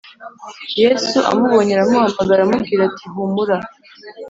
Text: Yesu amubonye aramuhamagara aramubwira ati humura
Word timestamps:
Yesu 0.81 1.17
amubonye 1.29 1.71
aramuhamagara 1.73 2.31
aramubwira 2.41 2.81
ati 2.89 3.05
humura 3.13 3.57